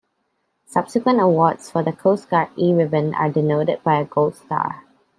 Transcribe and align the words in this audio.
Subsequent 0.65 1.21
awards 1.21 1.69
for 1.69 1.83
the 1.83 1.93
Coast 1.93 2.27
Guard 2.31 2.47
E 2.57 2.73
ribbon 2.73 3.13
are 3.13 3.29
denoted 3.29 3.83
by 3.83 3.99
a 3.99 4.05
gold 4.05 4.35
star. 4.35 4.81